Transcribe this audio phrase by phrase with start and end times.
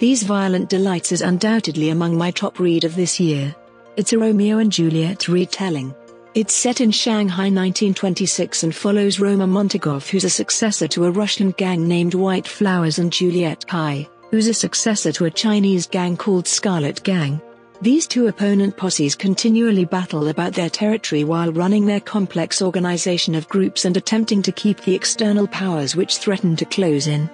[0.00, 3.54] These Violent Delights is undoubtedly among my top read of this year.
[3.98, 5.94] It's a Romeo and Juliet retelling.
[6.32, 11.50] It's set in Shanghai 1926 and follows Roma Montagov who's a successor to a Russian
[11.50, 16.48] gang named White Flowers and Juliette Cai, who's a successor to a Chinese gang called
[16.48, 17.38] Scarlet Gang.
[17.82, 23.50] These two opponent posses continually battle about their territory while running their complex organization of
[23.50, 27.28] groups and attempting to keep the external powers which threaten to close in.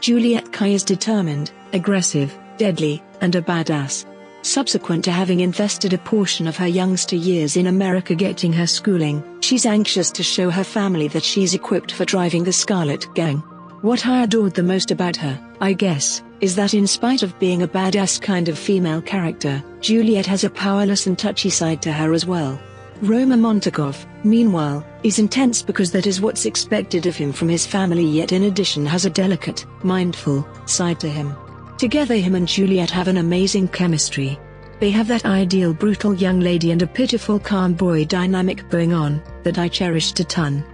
[0.00, 4.04] Juliette Cai is determined, aggressive, deadly, and a badass.
[4.42, 9.24] Subsequent to having invested a portion of her youngster years in America getting her schooling,
[9.40, 13.38] she's anxious to show her family that she's equipped for driving the Scarlet Gang.
[13.80, 17.62] What I adored the most about her, I guess, is that in spite of being
[17.62, 22.12] a badass kind of female character, Juliet has a powerless and touchy side to her
[22.12, 22.60] as well.
[23.02, 28.04] Roma Montagov, meanwhile, is intense because that is what's expected of him from his family
[28.04, 31.36] yet in addition has a delicate, mindful, side to him.
[31.76, 34.38] Together him and Juliet have an amazing chemistry.
[34.80, 39.22] They have that ideal brutal young lady and a pitiful calm boy dynamic going on,
[39.42, 40.64] that I cherished a ton.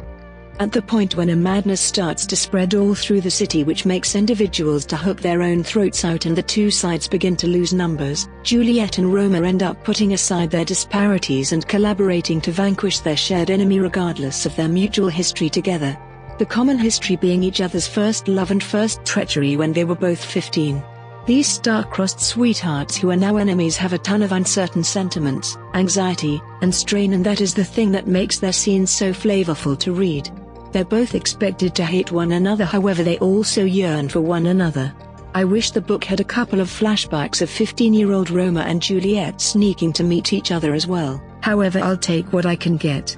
[0.58, 4.14] At the point when a madness starts to spread all through the city which makes
[4.14, 8.28] individuals to hook their own throats out and the two sides begin to lose numbers,
[8.42, 13.50] Juliet and Roma end up putting aside their disparities and collaborating to vanquish their shared
[13.50, 15.98] enemy regardless of their mutual history together.
[16.38, 20.22] The common history being each other's first love and first treachery when they were both
[20.22, 20.82] 15.
[21.26, 26.74] These star-crossed sweethearts who are now enemies have a ton of uncertain sentiments, anxiety, and
[26.74, 30.30] strain and that is the thing that makes their scenes so flavorful to read.
[30.72, 34.94] They're both expected to hate one another however they also yearn for one another.
[35.34, 39.92] I wish the book had a couple of flashbacks of 15-year-old Roma and Juliet sneaking
[39.94, 43.16] to meet each other as well, however I'll take what I can get.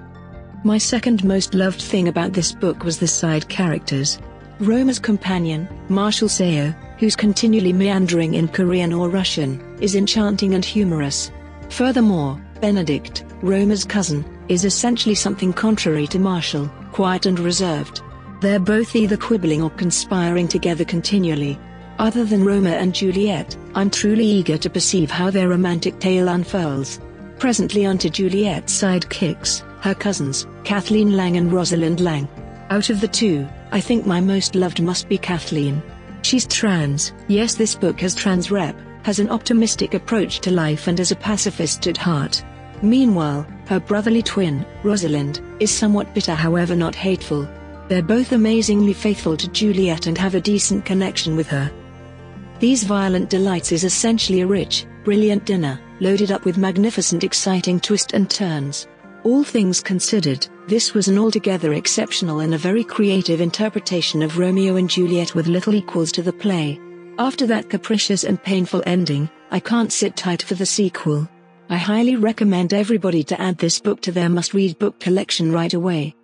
[0.65, 4.19] My second most loved thing about this book was the side characters.
[4.61, 11.33] Roma's companion, Marshall Seo, who's continually meandering in Korean or Russian, is enchanting and humorous.
[11.69, 18.03] Furthermore, Benedict, Roma's cousin, is essentially something contrary to Marshall, quiet and reserved.
[18.41, 21.59] They're both either quibbling or conspiring together continually.
[21.99, 27.01] Other than Roma and Juliet, I'm truly eager to perceive how their romantic tale unfurls.
[27.39, 32.29] Presently onto Juliet's sidekicks, her cousins, Kathleen Lang and Rosalind Lang.
[32.71, 35.83] Out of the two, I think my most loved must be Kathleen.
[36.23, 40.99] She's trans, yes this book has trans rep, has an optimistic approach to life and
[40.99, 42.43] is a pacifist at heart.
[42.85, 47.49] Meanwhile, her brotherly twin, Rosalind, is somewhat bitter however not hateful.
[47.89, 51.73] They're both amazingly faithful to Juliet and have a decent connection with her.
[52.61, 58.13] These Violent Delights is essentially a rich, brilliant dinner, loaded up with magnificent exciting twists
[58.13, 58.87] and turns.
[59.23, 64.77] All things considered, this was an altogether exceptional and a very creative interpretation of Romeo
[64.77, 66.79] and Juliet with little equals to the play.
[67.19, 71.27] After that capricious and painful ending, I can't sit tight for the sequel.
[71.75, 76.15] I highly recommend everybody to add this book to their must-read book collection right away.